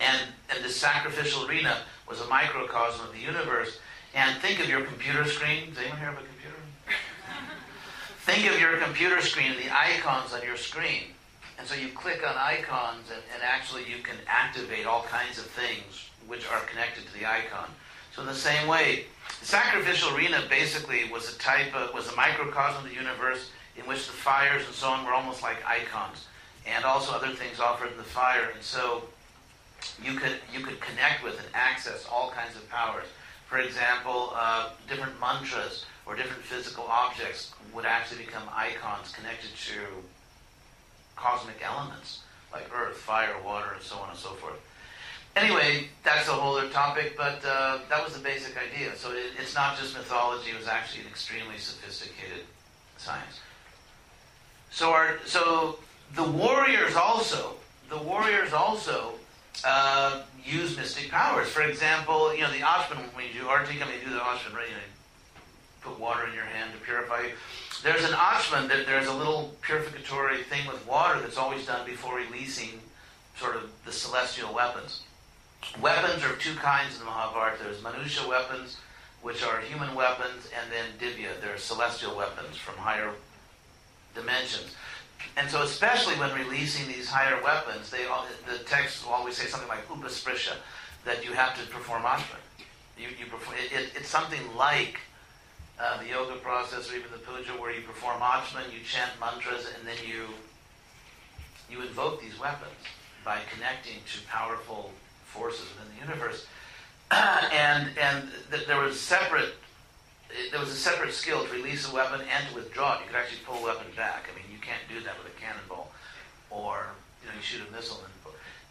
[0.00, 3.78] And, and this sacrificial arena was a microcosm of the universe.
[4.14, 5.70] And think of your computer screen.
[5.70, 6.56] Does anyone here have a computer?
[8.20, 11.02] think of your computer screen the icons on your screen.
[11.58, 15.46] And so you click on icons, and, and actually you can activate all kinds of
[15.46, 17.68] things which are connected to the icon.
[18.14, 19.06] So in the same way,
[19.40, 23.82] the sacrificial arena basically was a type of, was a microcosm of the universe in
[23.86, 26.26] which the fires and so on were almost like icons,
[26.66, 28.50] and also other things offered in the fire.
[28.54, 29.02] And so
[30.02, 33.06] you could you could connect with and access all kinds of powers.
[33.46, 39.80] For example, uh, different mantras or different physical objects would actually become icons connected to
[41.16, 42.20] cosmic elements
[42.52, 44.60] like earth, fire, water, and so on and so forth.
[45.36, 48.94] Anyway, that's a whole other topic, but uh, that was the basic idea.
[48.96, 52.44] So it, it's not just mythology; it was actually an extremely sophisticated
[52.98, 53.40] science.
[54.70, 55.78] So, our, so
[56.14, 57.54] the warriors also,
[57.88, 59.14] the warriors also
[59.64, 61.48] uh, use mystic powers.
[61.48, 64.24] For example, you know the Ashman when you do arti, I mean, you do the
[64.24, 64.68] Ashman, right?
[64.68, 64.82] You know,
[65.80, 67.32] put water in your hand to purify you.
[67.82, 72.16] There's an Ashman, that there's a little purificatory thing with water that's always done before
[72.16, 72.80] releasing
[73.38, 75.02] sort of the celestial weapons.
[75.80, 77.64] Weapons are two kinds in the Mahabharata.
[77.64, 78.78] There's Manusha weapons,
[79.22, 83.10] which are human weapons, and then Divya, they're celestial weapons from higher
[84.14, 84.74] dimensions.
[85.36, 88.06] And so, especially when releasing these higher weapons, they
[88.46, 90.54] the texts will always say something like upasprisha,
[91.04, 92.40] that you have to perform ashman.
[92.96, 95.00] You, you perform, it, it, it's something like
[95.80, 99.66] uh, the yoga process or even the puja where you perform achman, you chant mantras,
[99.76, 100.26] and then you
[101.70, 102.70] you invoke these weapons
[103.24, 104.92] by connecting to powerful
[105.24, 106.46] forces within the universe.
[107.10, 109.54] and and th- there was separate
[110.50, 113.00] there was a separate skill to release a weapon and to withdraw it.
[113.02, 114.28] You could actually pull a weapon back.
[114.32, 115.92] I mean, can't do that with a cannonball,
[116.50, 116.88] or
[117.22, 118.14] you know, you shoot a missile and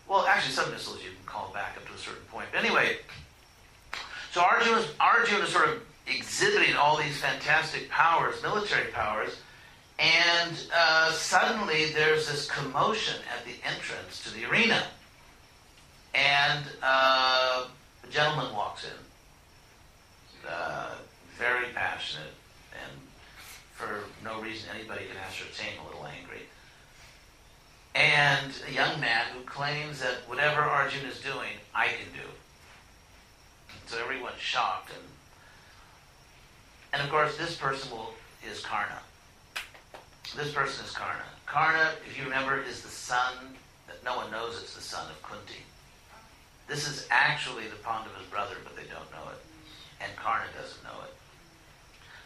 [0.07, 2.47] well, actually, some missiles you can call back up to a certain point.
[2.51, 2.97] But anyway,
[4.31, 9.37] so Arjuna, Arjuna is sort of exhibiting all these fantastic powers, military powers,
[9.99, 14.83] and uh, suddenly there's this commotion at the entrance to the arena.
[16.13, 17.65] And uh,
[18.03, 20.91] a gentleman walks in, uh,
[21.37, 22.33] very passionate,
[23.73, 26.41] for no reason anybody can ascertain, a little angry.
[27.95, 32.27] And a young man who claims that whatever Arjun is doing, I can do.
[33.85, 35.03] So everyone's shocked and
[36.93, 38.13] and of course, this person will,
[38.49, 38.99] is Karna.
[40.35, 41.23] This person is Karna.
[41.47, 43.33] Karna, if you remember, is the son
[43.87, 45.65] that no one knows it's the son of Kunti.
[46.67, 49.41] This is actually the Pandava's brother, but they don't know it.
[50.01, 51.13] And Karna doesn't know it.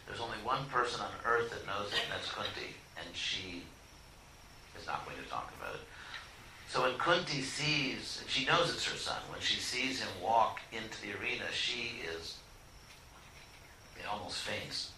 [0.07, 2.75] There's only one person on earth that knows it, and that's Kunti.
[2.97, 3.63] And she
[4.79, 5.81] is not going to talk about it.
[6.69, 10.59] So when Kunti sees, and she knows it's her son, when she sees him walk
[10.71, 12.37] into the arena, she is,
[14.11, 14.91] almost faints.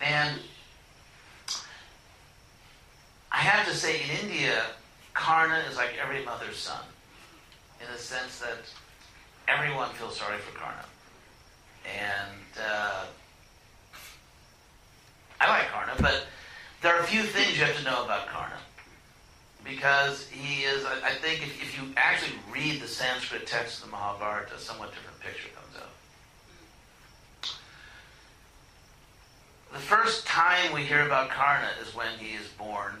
[0.00, 0.40] And
[3.32, 4.62] I have to say, in India,
[5.14, 6.82] Karna is like every mother's son,
[7.80, 8.58] in the sense that
[9.48, 10.84] everyone feels sorry for Karna.
[11.86, 13.04] And uh,
[15.40, 16.26] I like Karna, but
[16.82, 18.56] there are a few things you have to know about Karna.
[19.64, 23.90] Because he is, I, think if, if, you actually read the Sanskrit text of the
[23.96, 25.90] Mahabharata, a somewhat different picture comes out.
[29.72, 32.94] The first time we hear about Karna is when he is born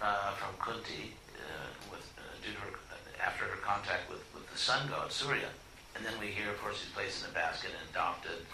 [0.00, 2.78] uh, from Kunti uh, with, uh, due to her,
[3.26, 5.48] after her contact with, with the sun god Surya.
[5.96, 8.46] And then we hear, of course, he's placed in a basket and adopted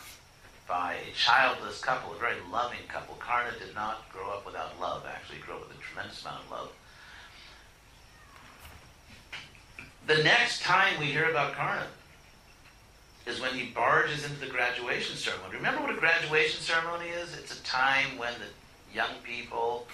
[0.67, 3.15] by a childless couple, a very loving couple.
[3.17, 6.51] Karna did not grow up without love, actually, grew up with a tremendous amount of
[6.51, 6.73] love.
[10.07, 11.87] The next time we hear about Karna
[13.27, 15.57] is when he barges into the graduation ceremony.
[15.57, 17.37] Remember what a graduation ceremony is?
[17.37, 19.87] It's a time when the young people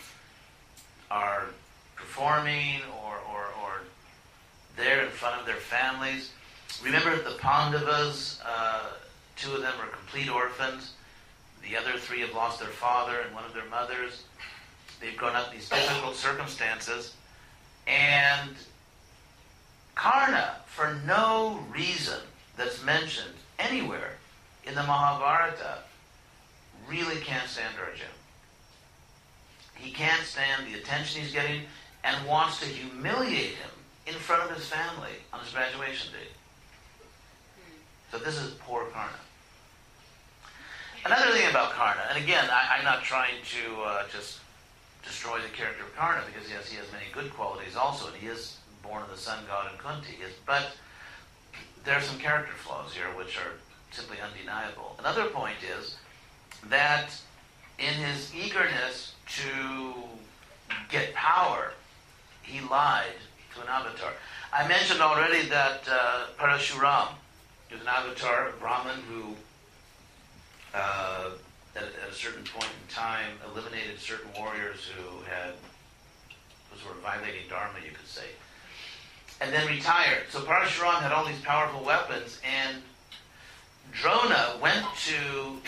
[1.10, 1.46] are
[1.96, 3.82] performing or, or, or
[4.76, 6.32] there in front of their families.
[6.82, 8.90] Remember the Pandavas, uh,
[9.42, 10.92] two of them are complete orphans.
[11.68, 14.22] The other three have lost their father and one of their mothers.
[15.00, 17.14] They've grown up in these difficult circumstances.
[17.88, 18.50] And
[19.96, 22.20] Karna, for no reason
[22.56, 24.12] that's mentioned anywhere
[24.64, 25.78] in the Mahabharata,
[26.88, 28.08] really can't stand Arjuna.
[29.74, 31.62] He can't stand the attention he's getting
[32.04, 33.70] and wants to humiliate him
[34.06, 36.28] in front of his family on his graduation day.
[38.12, 39.18] So this is poor Karna.
[41.04, 44.38] Another thing about Karna, and again, I, am not trying to uh, just
[45.02, 48.28] destroy the character of Karna because yes, he has many good qualities also, and he
[48.28, 50.16] is born of the sun god and Kunti.
[50.46, 50.76] But
[51.84, 53.58] there are some character flaws here which are
[53.90, 54.94] simply undeniable.
[55.00, 55.96] Another point is
[56.68, 57.10] that
[57.80, 59.94] in his eagerness to
[60.88, 61.72] get power,
[62.42, 63.18] he lied
[63.54, 64.12] to an avatar.
[64.52, 67.08] I mentioned already that uh, Parashuram
[67.72, 69.34] is an avatar, a Brahmin who,
[70.74, 71.30] uh,
[71.76, 75.54] at, at, a certain point in time, eliminated certain warriors who had
[76.70, 78.26] who were violating Dharma, you could say
[79.42, 80.24] and then retired.
[80.30, 82.78] So Parashuram had all these powerful weapons, and
[83.92, 85.58] Drona went to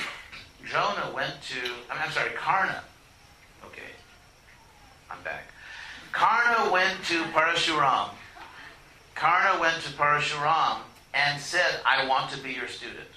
[0.64, 2.82] Drona went to I'm, I'm sorry, Karna.
[3.66, 3.92] Okay,
[5.10, 5.48] I'm back.
[6.12, 8.10] Karna went to Parashuram.
[9.14, 10.78] Karna went to Parashuram
[11.12, 13.08] and said, "I want to be your student."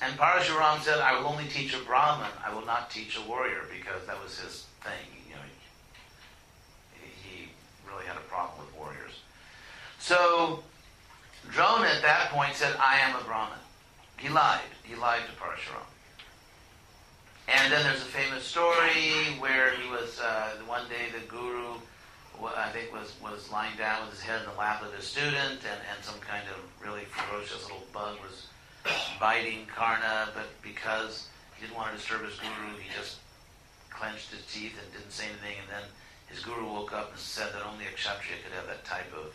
[0.00, 2.30] And Parashuram said, "I will only teach a Brahmin.
[2.44, 4.92] I will not teach a warrior because that was his thing.
[5.28, 5.40] You know,
[7.22, 7.48] he
[7.88, 9.22] really had a problem with warriors.
[9.98, 10.62] So
[11.50, 13.58] Drona at that point said, I am a Brahmin.
[14.18, 14.60] He lied.
[14.84, 15.86] He lied to Parashuram.
[17.48, 21.74] And then there's a famous story where he was, uh, one day the guru,
[22.44, 25.64] I think, was, was lying down with his head in the lap of his student,
[25.64, 28.48] and, and some kind of really ferocious little bug was
[29.20, 33.16] biting Karna, but because he didn't want to disturb his guru, he just
[33.90, 35.88] clenched his teeth and didn't say anything, and then
[36.28, 39.32] his guru woke up and said that only a kshatriya could have that type of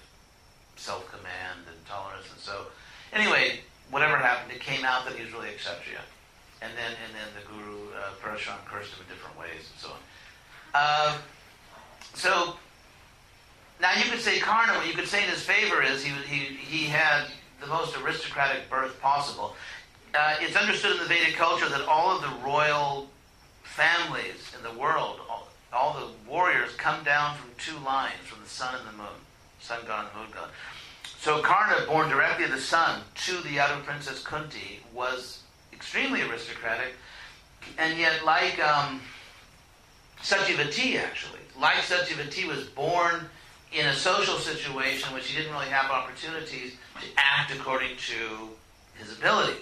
[0.75, 2.27] self-command and tolerance.
[2.31, 2.67] And so,
[3.11, 3.59] anyway,
[3.91, 6.01] whatever happened, it came out that he was really a kshatriya.
[6.61, 9.89] And then, and then the guru, uh, Parashuram, cursed him in different ways and so
[9.89, 9.99] on.
[10.73, 11.17] Uh,
[12.13, 12.55] so,
[13.81, 16.55] now you could say Karna, what you could say in his favor is he, he,
[16.55, 17.25] he had
[17.63, 19.55] the most aristocratic birth possible.
[20.13, 23.07] Uh, it's understood in the Vedic culture that all of the royal
[23.63, 28.49] families in the world, all, all the warriors come down from two lines, from the
[28.49, 29.07] sun and the moon,
[29.59, 30.49] sun god and moon god.
[31.19, 36.93] So Karna, born directly of the sun to the other princess Kunti, was extremely aristocratic,
[37.77, 39.01] and yet like um,
[40.21, 43.29] Satyavati, actually, like Satyavati, was born
[43.73, 48.49] in a social situation which he didn't really have opportunities to act according to
[48.95, 49.57] his ability.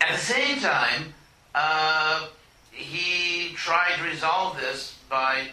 [0.00, 1.14] At the same time,
[1.54, 2.26] uh,
[2.72, 5.48] he tried to resolve this by,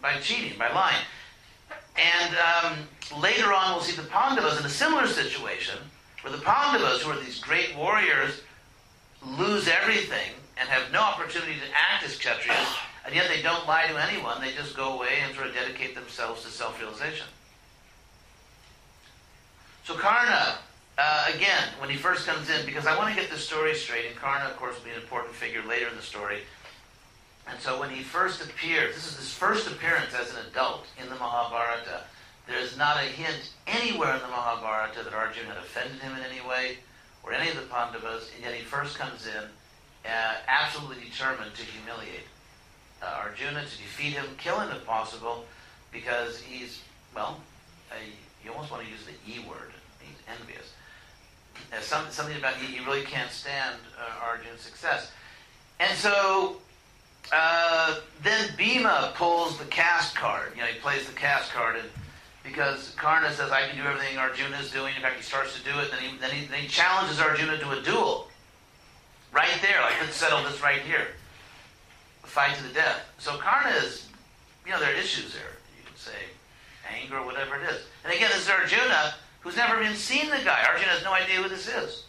[0.00, 1.04] by cheating, by lying.
[1.96, 5.78] And um, later on, we'll see the Pandavas in a similar situation,
[6.22, 8.42] where the Pandavas, who are these great warriors,
[9.36, 12.76] lose everything and have no opportunity to act as Kshatriyas
[13.08, 14.38] And yet they don't lie to anyone.
[14.38, 17.26] They just go away and sort of dedicate themselves to self-realization.
[19.84, 20.58] So Karna,
[20.98, 24.04] uh, again, when he first comes in, because I want to get the story straight,
[24.10, 26.40] and Karna, of course, will be an important figure later in the story.
[27.48, 31.08] And so when he first appears, this is his first appearance as an adult in
[31.08, 32.02] the Mahabharata.
[32.46, 36.22] There is not a hint anywhere in the Mahabharata that Arjuna had offended him in
[36.30, 36.76] any way,
[37.22, 39.44] or any of the Pandavas, and yet he first comes in
[40.04, 42.28] uh, absolutely determined to humiliate
[43.02, 45.44] uh, Arjuna, to defeat him, kill him if possible,
[45.92, 46.82] because he's,
[47.14, 47.40] well,
[47.90, 47.96] a,
[48.44, 49.72] you almost want to use the E word.
[50.00, 50.72] He's envious.
[51.72, 55.10] As some, something about he, he really can't stand uh, success.
[55.80, 56.56] And so
[57.32, 60.52] uh, then Bhima pulls the caste card.
[60.54, 61.88] You know, he plays the caste card, and
[62.42, 65.64] because Karna says, "I can do everything Arjuna is doing." In fact, he starts to
[65.64, 65.90] do it.
[65.90, 68.28] Then he, then he, then he challenges Arjuna to a duel,
[69.32, 69.80] right there.
[69.82, 71.08] Like, let's settle this right here,
[72.46, 73.00] to the death.
[73.18, 74.06] So Karna is,
[74.64, 75.58] you know, there are issues there.
[75.76, 76.12] You can say
[76.88, 77.82] anger whatever it is.
[78.04, 80.62] And again, this is Arjuna, who's never even seen the guy.
[80.70, 82.04] Arjuna has no idea who this is.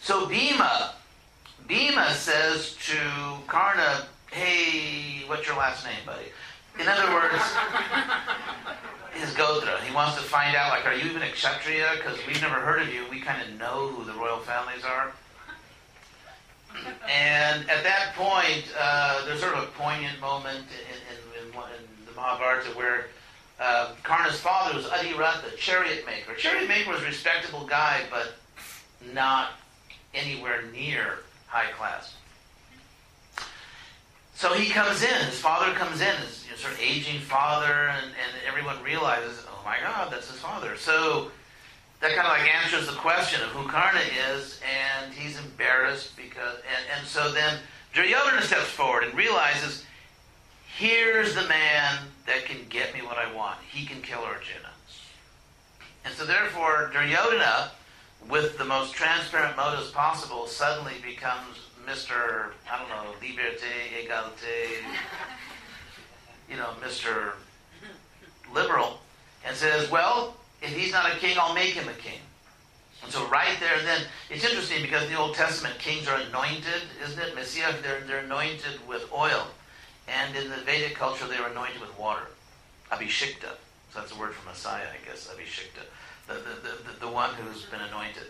[0.00, 0.94] So Bhima
[1.66, 2.98] Bhima says to
[3.46, 6.26] Karna, hey, what's your last name, buddy?
[6.78, 7.42] In other words,
[9.14, 9.80] his Gotra.
[9.80, 11.92] He wants to find out, like, are you even a Kshatriya?
[11.96, 13.04] Because we've never heard of you.
[13.10, 15.12] We kind of know who the royal families are.
[17.08, 22.06] And at that point, uh, there's sort of a poignant moment in, in, in, in
[22.06, 23.06] the Mahabharata where
[23.60, 26.34] uh, Karna's father was Adhiratha, the chariot maker.
[26.34, 28.34] chariot maker was a respectable guy, but
[29.12, 29.52] not
[30.12, 32.14] anywhere near high class.
[34.34, 37.88] So he comes in, his father comes in, his you know, sort of aging father,
[37.88, 40.76] and, and everyone realizes, oh my God, that's his father.
[40.76, 41.30] So
[42.04, 46.56] that kind of like answers the question of who Karna is, and he's embarrassed because,
[46.56, 47.60] and, and so then
[47.94, 49.86] Duryodhana steps forward and realizes,
[50.76, 53.56] here's the man that can get me what I want.
[53.66, 54.68] He can kill Arjuna.
[56.04, 57.70] And so therefore, Duryodhana
[58.28, 62.50] with the most transparent motives possible, suddenly becomes Mr.
[62.70, 64.82] I don't know, liberté, égalité,
[66.50, 67.32] you know, Mr.
[68.52, 69.00] Liberal,
[69.46, 72.18] and says, well, if he's not a king, I'll make him a king.
[73.02, 74.00] And so right there, and then
[74.30, 77.34] it's interesting because the Old Testament, kings are anointed, isn't it?
[77.34, 79.46] Messiah, they're, they're anointed with oil.
[80.08, 82.28] And in the Vedic culture, they were anointed with water.
[82.90, 83.56] Abhishekta.
[83.92, 85.84] So that's a word for Messiah, I guess, Abhishekta
[86.26, 88.24] the, the, the, the one who's been anointed.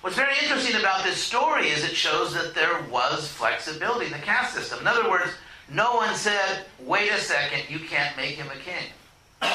[0.00, 4.18] What's very interesting about this story is it shows that there was flexibility in the
[4.18, 4.80] caste system.
[4.80, 5.32] In other words,
[5.70, 9.50] no one said, wait a second, you can't make him a king.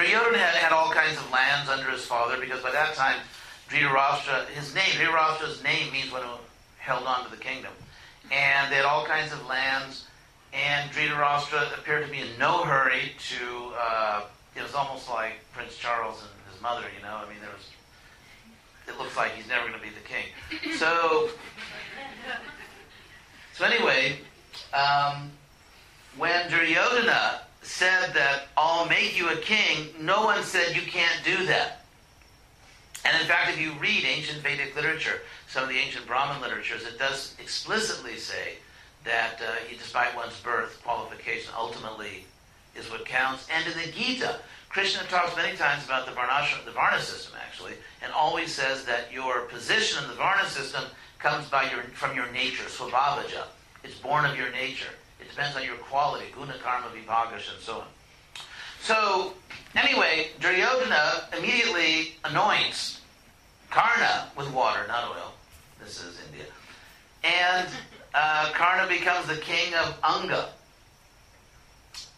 [0.00, 3.18] Duryodhana had, all kinds of lands under his father because by that time,
[3.68, 6.38] Dhritarashtra, his name, Dhritarashtra's name means one who
[6.78, 7.72] held on to the kingdom.
[8.32, 10.06] And they had all kinds of lands,
[10.54, 14.22] and Dhritarashtra appeared to be in no hurry to, uh,
[14.56, 17.16] it was almost like Prince Charles and his mother, you know.
[17.16, 17.68] I mean, there was.
[18.88, 20.76] It looks like he's never going to be the king.
[20.76, 21.28] So,
[23.52, 24.16] so anyway,
[24.72, 25.30] um,
[26.16, 31.46] when Duryodhana said that I'll make you a king, no one said you can't do
[31.46, 31.84] that.
[33.04, 36.82] And in fact, if you read ancient Vedic literature, some of the ancient Brahmin literatures,
[36.82, 38.54] it does explicitly say
[39.04, 42.24] that uh, despite one's birth, qualification ultimately
[42.76, 43.46] is what counts.
[43.54, 47.74] And in the Gita, Krishna talks many times about the Varna, the Varna system, actually,
[48.02, 50.84] and always says that your position in the Varna system
[51.20, 53.44] comes by your, from your nature, svabhavaja.
[53.84, 54.92] It's born of your nature.
[55.30, 57.86] Depends on your quality, guna, karma, vibhagash, and so on.
[58.82, 59.34] So,
[59.76, 63.00] anyway, Duryodhana immediately anoints
[63.70, 65.32] Karna with water, not oil.
[65.82, 66.46] This is India.
[67.22, 67.68] And
[68.14, 70.50] uh, Karna becomes the king of Anga,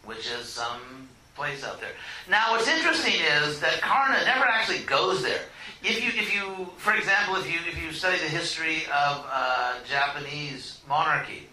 [0.05, 1.91] which is some place out there.
[2.29, 5.41] Now, what's interesting is that Karna never actually goes there.
[5.83, 9.75] If you, if you, for example, if you if you study the history of uh,
[9.85, 11.49] Japanese monarchy,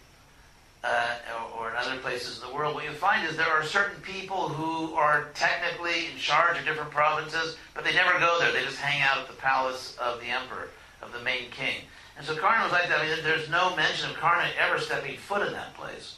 [0.83, 1.17] uh,
[1.59, 4.49] or, in other places in the world, what you find is there are certain people
[4.49, 8.53] who are technically in charge of different provinces, but they never go there.
[8.53, 10.71] They just hang out at the palace of the emperor,
[11.03, 11.83] of the main king.
[12.17, 13.01] And so Karna was like that.
[13.01, 16.17] I mean, there's no mention of Karna ever stepping foot in that place.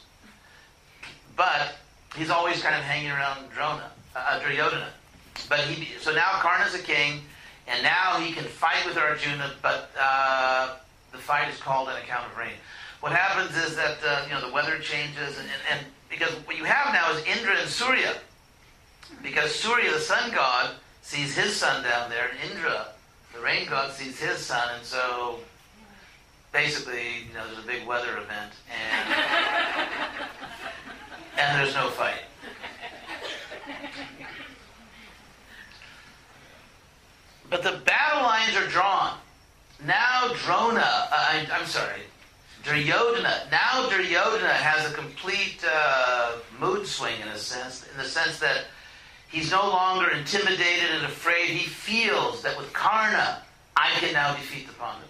[1.35, 1.75] But
[2.15, 4.89] he's always kind of hanging around Drona, uh, Duryodhana.
[5.49, 7.21] But he, so now Karna's a king,
[7.67, 10.75] and now he can fight with Arjuna, but uh,
[11.11, 12.53] the fight is called on account of rain.
[13.03, 16.57] What happens is that uh, you know the weather changes, and, and, and, because what
[16.57, 18.13] you have now is Indra and Surya,
[19.21, 22.93] because Surya, the sun god, sees his son down there, and Indra,
[23.35, 25.39] the rain god, sees his son, and so
[26.53, 29.13] basically, you know, there's a big weather event and
[31.37, 32.23] and there's no fight.
[37.49, 39.17] But the battle lines are drawn.
[39.85, 42.03] Now Drona, uh, I, am sorry,
[42.63, 43.47] Duryodhana.
[43.51, 48.65] Now Duryodhana has a complete uh, mood swing in a sense, in the sense that
[49.27, 51.49] he's no longer intimidated and afraid.
[51.49, 53.41] He feels that with Karna,
[53.75, 55.09] I can now defeat the Pandavas.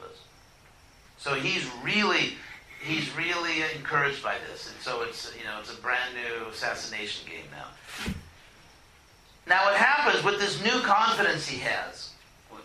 [1.17, 2.33] So he's really,
[2.83, 7.29] he's really encouraged by this, and so it's you know it's a brand new assassination
[7.29, 8.13] game now.
[9.45, 12.09] Now what happens with this new confidence he has,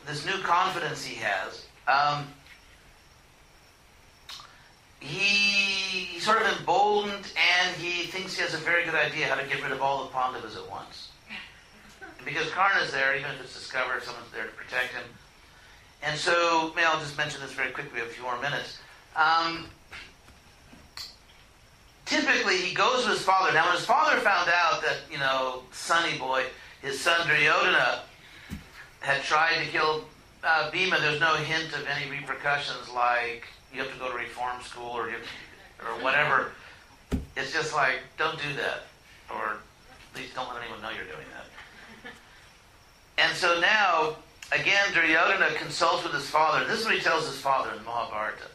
[0.06, 1.66] this new confidence he has.
[1.86, 2.26] Um,
[5.00, 9.46] he, sort of emboldened and he thinks he has a very good idea how to
[9.46, 11.08] get rid of all the Pandavas at once.
[12.24, 15.04] Because Karna's there, even if it's discovered, someone's there to protect him.
[16.02, 18.78] And so, may I'll just mention this very quickly, a few more minutes.
[19.16, 19.68] Um,
[22.04, 23.52] typically, he goes with his father.
[23.52, 26.44] Now, when his father found out that, you know, Sonny Boy,
[26.82, 28.02] his son Duryodhana,
[29.00, 30.04] had tried to kill
[30.44, 34.62] uh, Bhima, there's no hint of any repercussions like you have to go to reform
[34.62, 35.16] school or you
[35.80, 36.52] or whatever.
[37.36, 38.84] It's just like don't do that,
[39.30, 39.58] or
[40.12, 42.12] at least don't let anyone know you're doing that.
[43.18, 44.16] And so now,
[44.52, 46.64] again, Duryodhana consults with his father.
[46.66, 48.48] This is what he tells his father in Mahabharata.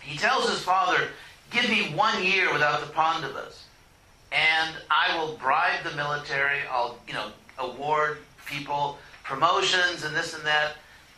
[0.00, 1.08] He tells his father,
[1.50, 3.64] "Give me one year without the Pandavas,
[4.30, 6.60] and I will bribe the military.
[6.70, 10.76] I'll, you know, award people promotions and this and that."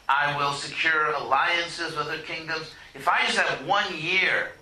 [0.08, 2.70] I will secure alliances with other kingdoms.
[2.94, 4.52] If I just have one year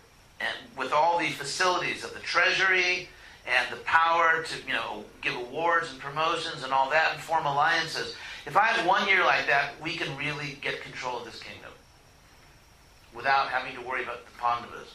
[0.40, 3.08] and with all the facilities of the treasury
[3.46, 7.44] and the power to, you know, give awards and promotions and all that and form
[7.44, 8.14] alliances,
[8.46, 11.70] if I have one year like that, we can really get control of this kingdom
[13.14, 14.94] without having to worry about the Pandavas.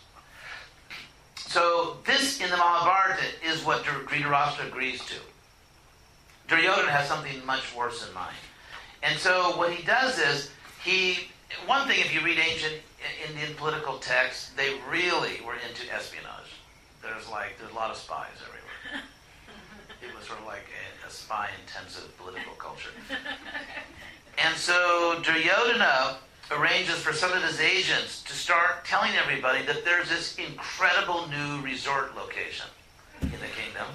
[1.36, 5.16] So this in the Mahabharata is what Dhritarashtra agrees to.
[6.48, 8.36] Duryodhana has something much worse in mind.
[9.04, 10.52] And so what he does is
[10.84, 11.30] he
[11.66, 12.82] one thing if you read ancient
[13.30, 16.52] Indian political texts, they really were into espionage.
[17.02, 19.04] There's like there's a lot of spies everywhere.
[20.02, 22.90] it was sort of like a, a spy-intensive political culture.
[24.38, 26.18] And so Duryodhana
[26.52, 31.62] arranges for some of his agents to start telling everybody that there's this incredible new
[31.62, 32.68] resort location
[33.22, 33.88] in the kingdom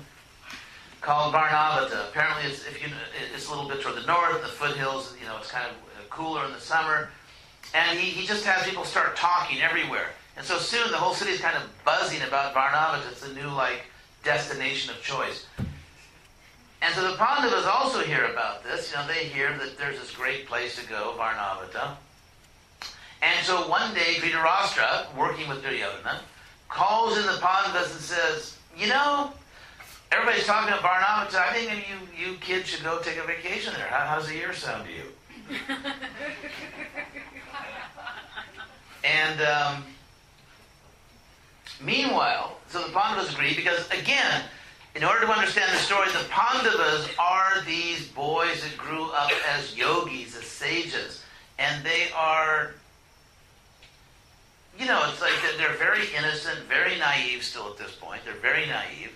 [1.02, 2.08] called Varnavata.
[2.08, 2.88] Apparently, it's, if you,
[3.34, 5.14] it's a little bit toward the north, the foothills.
[5.20, 7.10] You know, it's kind of uh, cooler in the summer.
[7.74, 10.10] And he, he just has people start talking everywhere.
[10.36, 13.10] And so soon the whole city is kind of buzzing about Varnavata.
[13.10, 13.82] It's the new, like,
[14.22, 15.46] destination of choice.
[16.80, 18.90] And so the Pandavas also hear about this.
[18.90, 21.96] You know, they hear that there's this great place to go, Varnavata.
[23.22, 26.20] And so one day, Dhritarashtra, working with Duryodhana,
[26.68, 29.32] calls in the Pandavas and says, You know,
[30.12, 31.40] Everybody's talking about Varnavata.
[31.40, 33.86] I think maybe you, you kids should go take a vacation there.
[33.86, 35.04] How, how's the year sound to you?
[39.04, 39.84] and um,
[41.82, 44.42] meanwhile, so the Pandavas agree because, again,
[44.94, 49.74] in order to understand the story, the Pandavas are these boys that grew up as
[49.74, 51.24] yogis, as sages.
[51.58, 52.74] And they are,
[54.78, 58.20] you know, it's like they're very innocent, very naive still at this point.
[58.26, 59.12] They're very naive.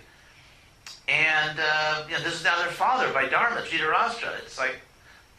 [1.07, 3.61] And uh, you know, this is now their father by Dharma.
[3.63, 4.75] It's like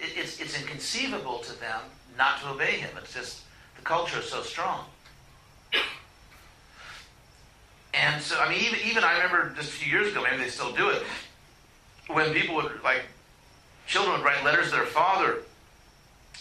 [0.01, 1.81] it, it's it's inconceivable to them
[2.17, 2.91] not to obey him.
[2.97, 3.43] It's just
[3.77, 4.85] the culture is so strong.
[7.95, 10.51] And so, I mean, even, even I remember just a few years ago, maybe they
[10.51, 11.03] still do it,
[12.09, 13.03] when people would, like,
[13.87, 15.39] children would write letters to their father,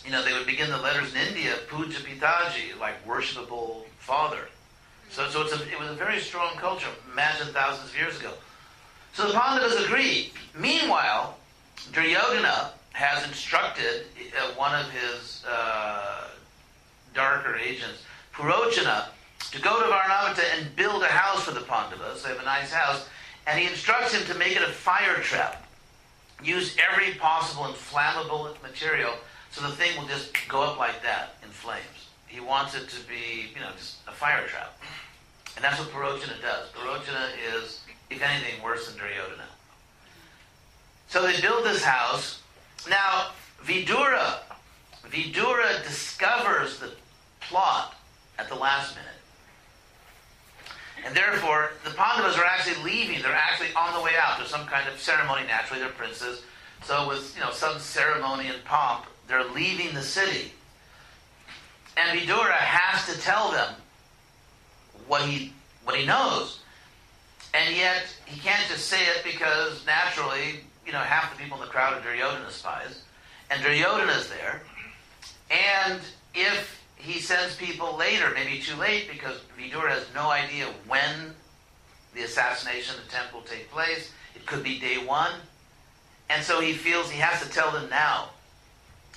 [0.05, 4.49] you know, they would begin the letters in India, Puja Pitaji, like worshipable father.
[5.09, 8.33] So, so it's a, it was a very strong culture, imagine thousands of years ago.
[9.17, 10.31] So the Pandavas agree.
[10.55, 11.39] Meanwhile,
[11.91, 14.05] Duryodhana has instructed
[14.39, 16.27] uh, one of his uh,
[17.15, 19.05] darker agents, Purochana,
[19.49, 22.21] to go to Varnavata and build a house for the Pandavas.
[22.21, 23.09] They have a nice house.
[23.47, 25.67] And he instructs him to make it a fire trap.
[26.43, 29.15] Use every possible inflammable material
[29.49, 32.11] so the thing will just go up like that in flames.
[32.27, 34.79] He wants it to be, you know, just a fire trap.
[35.55, 36.69] And that's what Purochana does.
[36.69, 39.43] Purochana is if anything, worse than Duryodhana.
[41.09, 42.41] So they build this house.
[42.89, 43.31] Now,
[43.63, 44.39] Vidura,
[45.05, 46.91] Vidura discovers the
[47.39, 47.95] plot
[48.37, 49.11] at the last minute.
[51.05, 53.21] And therefore, the Pandavas are actually leaving.
[53.21, 54.37] They're actually on the way out.
[54.37, 55.43] There's some kind of ceremony.
[55.47, 56.43] Naturally, they're princes.
[56.83, 60.51] So with you know some ceremony and pomp, they're leaving the city.
[61.95, 63.73] And Vidura has to tell them
[65.07, 65.53] what he
[65.83, 66.59] what he knows.
[67.57, 71.63] And yet he can't just say it because naturally, you know, half the people in
[71.63, 73.01] the crowd are Duryodhana spies.
[73.49, 74.61] And Duryodhana is there.
[75.49, 75.99] And
[76.35, 81.33] if he sends people later, maybe too late, because Vidura has no idea when
[82.13, 84.11] the assassination attempt will take place.
[84.35, 85.31] It could be day one.
[86.29, 88.29] And so he feels he has to tell them now.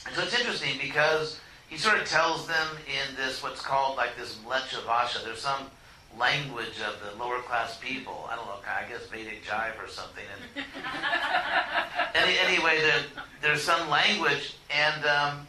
[0.07, 4.17] And so it's interesting because he sort of tells them in this, what's called like
[4.17, 5.23] this Mleccha Vasha.
[5.25, 5.71] There's some
[6.19, 8.29] language of the lower class people.
[8.31, 10.25] I don't know, I guess Vedic jive or something.
[10.55, 10.65] And
[12.15, 13.03] any, anyway, there,
[13.41, 14.57] there's some language.
[14.71, 15.47] And um,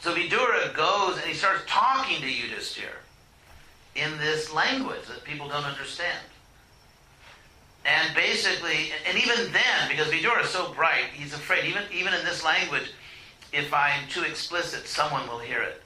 [0.00, 2.96] so Vidura goes and he starts talking to Yudhisthira
[3.94, 6.18] in this language that people don't understand.
[7.84, 12.24] And basically, and even then, because Vidura is so bright, he's afraid, even, even in
[12.24, 12.90] this language,
[13.52, 15.82] if I'm too explicit, someone will hear it.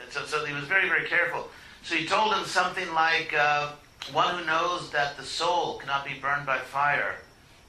[0.00, 1.48] And so, so he was very, very careful.
[1.84, 3.72] So he told him something like, uh,
[4.12, 7.16] one who knows that the soul cannot be burned by fire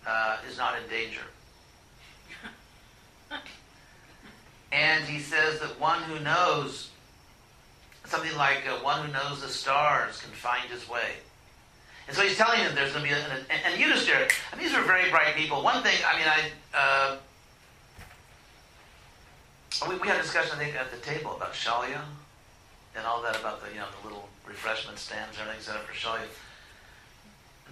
[0.07, 1.21] uh, is not in danger.
[4.71, 6.91] and he says that one who knows
[8.05, 11.17] something like uh, one who knows the stars can find his way.
[12.07, 14.73] And so he's telling him there's going to be, an, and, and Yudhisthira, and these
[14.73, 15.61] were very bright people.
[15.61, 17.17] One thing, I mean, I,
[19.83, 21.99] uh, we, we had a discussion, I think, at the table about Shalya
[22.97, 25.83] and all that about the, you know, the little refreshment stands and everything set up
[25.85, 26.25] for you.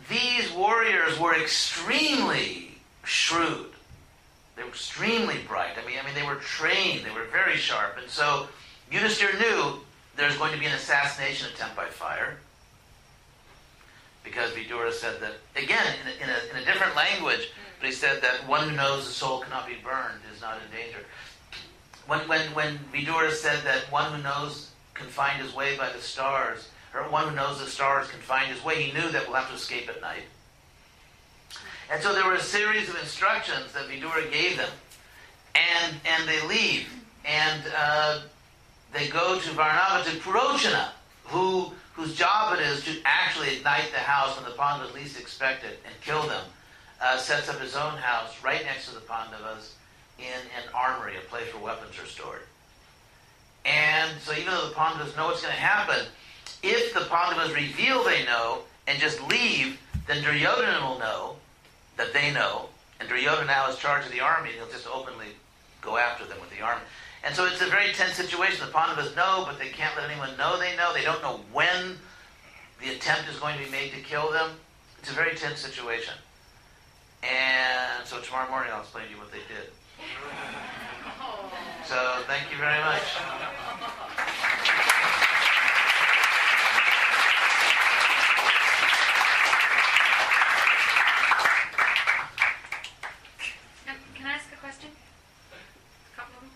[0.09, 2.71] These warriors were extremely
[3.03, 3.71] shrewd.
[4.55, 5.74] They were extremely bright.
[5.82, 7.05] I mean, I mean, they were trained.
[7.05, 7.97] They were very sharp.
[7.99, 8.47] And so
[8.91, 9.80] Yudhisthira knew
[10.15, 12.38] there's going to be an assassination attempt by fire.
[14.24, 17.49] Because Vidura said that, again, in a, in a, in a different language,
[17.80, 20.78] but he said that one who knows the soul cannot be burned is not in
[20.78, 20.99] danger.
[22.07, 25.99] When, when, when Vidura said that one who knows can find his way by the
[25.99, 29.35] stars, or one who knows the stars can find his way, he knew that we'll
[29.35, 30.23] have to escape at night.
[31.91, 34.69] And so there were a series of instructions that Vidura gave them,
[35.55, 36.87] and, and they leave.
[37.25, 38.21] And uh,
[38.93, 40.89] they go to Varnavata Purochana,
[41.25, 45.63] who, whose job it is to actually ignite the house when the Pandavas least expect
[45.63, 46.43] it and kill them,
[47.01, 49.75] uh, sets up his own house right next to the Pandavas
[50.19, 52.41] in an armory, a place where weapons are stored.
[53.66, 56.05] And so even though the Pandavas know what's going to happen,
[56.61, 61.36] if the Pandavas reveal they know and just leave, then Duryodhana will know
[61.97, 62.68] that they know,
[62.99, 65.28] and Duryodhana now is charge of the army, and he'll just openly
[65.82, 66.82] go after them with the army.
[67.24, 68.66] And so it's a very tense situation.
[68.66, 70.93] The Pandavas know, but they can't let anyone know they know.
[70.93, 71.97] They don't know when
[72.82, 74.51] the attempt is going to be made to kill them.
[74.99, 76.14] It's a very tense situation.
[77.24, 79.72] And so tomorrow morning I'll explain to you what they did.
[81.86, 83.03] So thank you very much.
[94.16, 94.89] Can I ask a question?
[95.51, 96.51] A couple of them.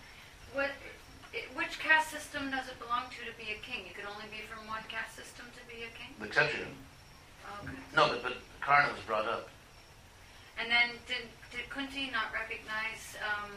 [0.54, 0.70] What,
[1.54, 3.84] which caste system does it belong to to be a king?
[3.84, 6.16] You can only be from one caste system to be a king?
[6.18, 6.64] The Kshatriya.
[6.64, 7.76] Okay.
[7.94, 9.48] No, but, but Karna was brought up.
[10.58, 13.52] And then did, did Kunti not recognize um,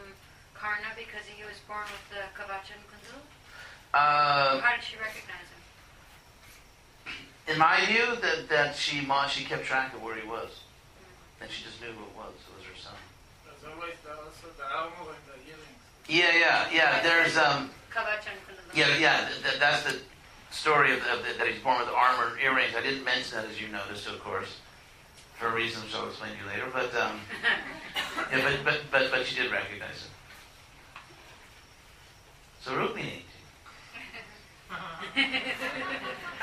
[0.54, 3.18] Karna because he was born with the Kavacha and Kunzul?
[3.92, 5.62] Uh, How did she recognize him?
[7.82, 10.60] In my view, that, that she ma- she kept track of where he was,
[11.40, 12.32] and she just knew who it was.
[12.34, 12.94] It was her son.
[13.44, 15.82] There's always the, also the armor and the earrings.
[16.08, 17.02] Yeah, yeah, yeah.
[17.02, 18.76] There's um, Kavacha and Kunzul.
[18.76, 19.28] yeah, yeah.
[19.28, 19.98] Th- th- that's the
[20.50, 22.74] story of, of the, that he's born with armor and earrings.
[22.76, 24.58] I didn't mention that, as you noticed, of course,
[25.38, 26.66] for reasons which I'll explain to you later.
[26.72, 27.20] But um,
[28.30, 30.10] yeah, but, but but but she did recognize him.
[32.62, 33.22] So Rukmini.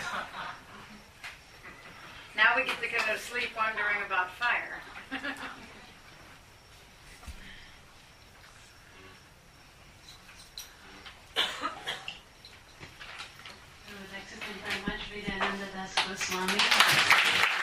[2.39, 4.79] now we get to go to sleep wondering about fire.
[5.11, 5.19] His
[14.15, 17.58] Excellency very much, Hridayananda Das Goswami.